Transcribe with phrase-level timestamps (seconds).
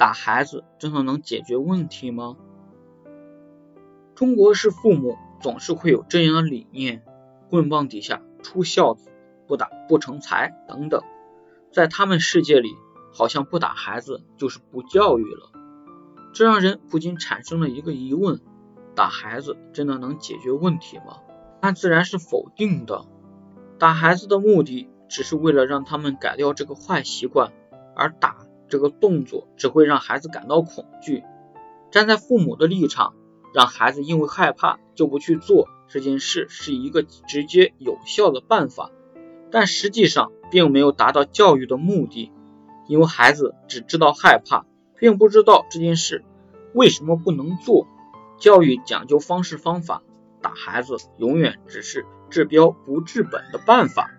[0.00, 2.38] 打孩子真的能解决问题吗？
[4.14, 7.04] 中国式父母总是会有这样的理念：
[7.50, 9.10] 棍棒底下出孝子，
[9.46, 11.02] 不打不成才等等。
[11.70, 12.70] 在他们世界里，
[13.12, 15.52] 好像不打孩子就是不教育了。
[16.32, 18.40] 这让人不禁产生了一个疑问：
[18.96, 21.18] 打孩子真的能解决问题吗？
[21.60, 23.04] 那自然是否定的。
[23.78, 27.52] 打孩子的目的只是为了让他们改掉这个坏习惯，
[27.94, 31.22] 而打这个动作只会让孩子感到恐惧。
[31.90, 33.14] 站在父母的立场，
[33.52, 38.90] 让孩子因为害怕就不去做这件事，是一个直接有效的办法，
[39.50, 42.32] 但实际上并没有达到教育的目的，
[42.86, 44.64] 因为孩子只知道害怕。
[45.00, 46.26] 并不知道这件事
[46.74, 47.86] 为什么不能做。
[48.36, 50.02] 教育讲究方式方法，
[50.42, 54.10] 打孩子永远只是治标不治本的办法。